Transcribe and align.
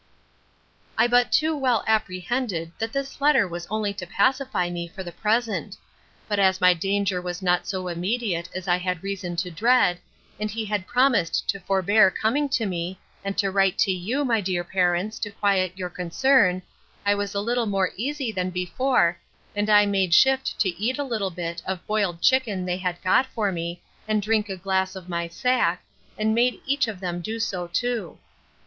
I 0.97 1.05
but 1.05 1.31
too 1.31 1.55
well 1.55 1.83
apprehended 1.85 2.71
that 2.79 2.91
the 2.91 3.07
letter 3.19 3.47
was 3.47 3.67
only 3.69 3.93
to 3.93 4.07
pacify 4.07 4.67
me 4.71 4.87
for 4.87 5.03
the 5.03 5.11
present; 5.11 5.77
but 6.27 6.39
as 6.39 6.59
my 6.59 6.73
danger 6.73 7.21
was 7.21 7.43
not 7.43 7.67
so 7.67 7.87
immediate 7.87 8.49
as 8.55 8.67
I 8.67 8.77
had 8.79 9.03
reason 9.03 9.35
to 9.35 9.51
dread, 9.51 9.99
and 10.39 10.49
he 10.49 10.65
had 10.65 10.87
promised 10.87 11.47
to 11.49 11.59
forbear 11.59 12.09
coming 12.09 12.49
to 12.49 12.65
me, 12.65 12.97
and 13.23 13.37
to 13.37 13.51
write 13.51 13.77
to 13.77 13.91
you, 13.91 14.25
my 14.25 14.41
dear 14.41 14.63
parents, 14.63 15.19
to 15.19 15.29
quiet 15.29 15.77
your 15.77 15.91
concern, 15.91 16.63
I 17.05 17.13
was 17.13 17.35
a 17.35 17.39
little 17.39 17.67
more 17.67 17.91
easy 17.95 18.31
than 18.31 18.49
before 18.49 19.19
and 19.55 19.69
I 19.69 19.85
made 19.85 20.15
shift 20.15 20.57
to 20.61 20.69
eat 20.83 20.97
a 20.97 21.03
little 21.03 21.29
bit 21.29 21.61
of 21.67 21.85
boiled 21.85 22.23
chicken 22.23 22.65
they 22.65 22.77
had 22.77 22.99
got 23.03 23.27
for 23.27 23.51
me, 23.51 23.83
and 24.07 24.19
drank 24.19 24.49
a 24.49 24.57
glass 24.57 24.95
of 24.95 25.07
my 25.09 25.27
sack, 25.27 25.83
and 26.17 26.33
made 26.33 26.59
each 26.65 26.87
of 26.87 26.99
them 27.01 27.21
do 27.21 27.37
so 27.39 27.67
too. 27.67 28.17